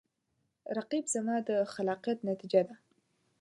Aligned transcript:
رقیب 0.77 1.05
زما 1.15 1.35
د 1.47 1.49
خلاقیت 1.73 2.19
نتیجه 2.29 2.61
ده 2.67 2.75